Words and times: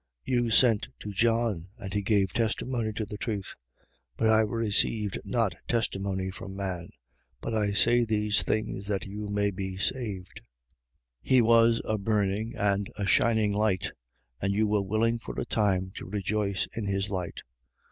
5:33. 0.27 0.33
You 0.33 0.49
sent 0.49 0.87
to 0.97 1.11
John: 1.13 1.67
and 1.77 1.93
he 1.93 2.01
gave 2.01 2.33
testimony 2.33 2.91
to 2.93 3.05
the 3.05 3.19
truth. 3.19 3.53
5:34. 4.17 4.17
But 4.17 4.29
I 4.29 4.41
receive 4.41 5.11
not 5.23 5.53
testimony 5.67 6.31
from 6.31 6.55
man: 6.55 6.89
but 7.39 7.53
I 7.53 7.73
say 7.73 8.03
these 8.03 8.41
things, 8.41 8.87
that 8.87 9.05
you 9.05 9.27
may 9.27 9.51
be 9.51 9.77
saved. 9.77 10.41
5:35. 11.23 11.29
He 11.29 11.41
was 11.43 11.81
a 11.85 11.99
burning 11.99 12.55
and 12.55 12.89
a 12.95 13.05
shining 13.05 13.53
light: 13.53 13.91
and 14.41 14.53
you 14.53 14.65
were 14.65 14.81
willing 14.81 15.19
for 15.19 15.39
a 15.39 15.45
time 15.45 15.91
to 15.97 16.07
rejoice 16.07 16.67
in 16.73 16.85
his 16.87 17.11
light. 17.11 17.43